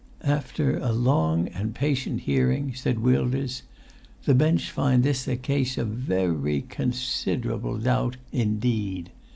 [0.25, 3.61] "After a long and patient hearing," said Wilders,
[4.25, 8.57] "the bench find this a case of ve ry con sid er able doubt in
[8.57, 9.11] deed.